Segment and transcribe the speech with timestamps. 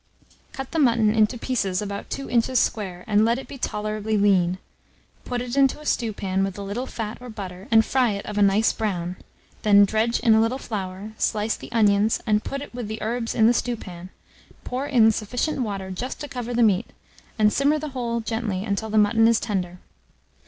[0.51, 4.57] Cut the mutton into pieces about 2 inches square, and let it be tolerably lean;
[5.25, 8.35] put it into a stewpan, with a little fat or butter, and fry it of
[8.39, 9.15] a nice brown;
[9.61, 13.35] then dredge in a little flour, slice the onions, and put it with the herbs
[13.35, 14.09] in the stewpan;
[14.63, 16.87] pour in sufficient water just to cover the meat,
[17.37, 19.77] and simmer the whole gently until the mutton is tender.